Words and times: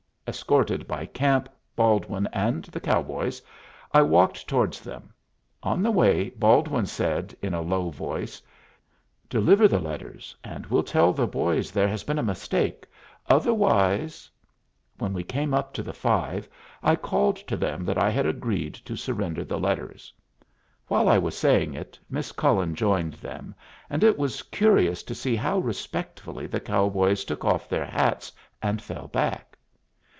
Escorted 0.27 0.87
by 0.87 1.05
Camp, 1.07 1.49
Baldwin, 1.75 2.25
and 2.31 2.63
the 2.65 2.79
cowboys, 2.79 3.41
I 3.91 4.01
walked 4.01 4.47
towards 4.47 4.79
them. 4.79 5.13
On 5.61 5.83
the 5.83 5.91
way 5.91 6.29
Baldwin 6.29 6.85
said, 6.85 7.35
in 7.41 7.53
a 7.53 7.61
low 7.61 7.89
voice, 7.89 8.41
"Deliver 9.27 9.67
the 9.67 9.79
letters, 9.81 10.33
and 10.41 10.65
we'll 10.67 10.83
tell 10.83 11.11
the 11.11 11.27
boys 11.27 11.69
there 11.71 11.87
has 11.89 12.05
been 12.05 12.17
a 12.19 12.23
mistake. 12.23 12.85
Otherwise" 13.27 14.29
When 14.99 15.11
we 15.11 15.23
came 15.25 15.53
up 15.53 15.73
to 15.73 15.83
the 15.83 15.91
five, 15.91 16.47
I 16.81 16.95
called 16.95 17.35
to 17.35 17.57
them 17.57 17.83
that 17.83 17.97
I 17.97 18.09
had 18.09 18.25
agreed 18.25 18.75
to 18.75 18.95
surrender 18.95 19.43
the 19.43 19.59
letters. 19.59 20.13
While 20.87 21.09
I 21.09 21.17
was 21.17 21.37
saying 21.37 21.73
it, 21.73 21.99
Miss 22.09 22.31
Cullen 22.31 22.73
joined 22.73 23.15
them, 23.15 23.53
and 23.89 24.01
it 24.01 24.17
was 24.17 24.43
curious 24.43 25.03
to 25.03 25.15
see 25.15 25.35
how 25.35 25.59
respectfully 25.59 26.47
the 26.47 26.61
cowboys 26.61 27.25
took 27.25 27.43
off 27.43 27.67
their 27.67 27.85
hats 27.85 28.31
and 28.63 28.81
fell 28.81 29.09
back. 29.09 29.49